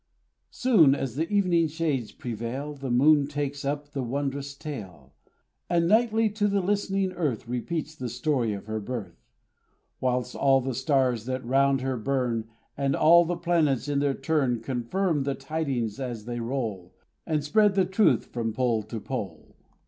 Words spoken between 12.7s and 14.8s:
And all the planets in their turn,